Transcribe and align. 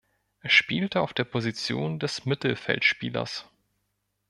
Er 0.39 0.49
spielte 0.49 0.99
auf 0.99 1.13
der 1.13 1.25
Position 1.25 1.99
des 1.99 2.25
Mittelfeldspielers. 2.25 3.47